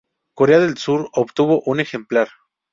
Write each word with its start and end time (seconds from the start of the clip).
Corea 0.33 0.57
del 0.59 0.79
Sur 0.79 1.11
obtuvo 1.13 1.61
un 1.67 1.79
ejemplar. 1.79 2.27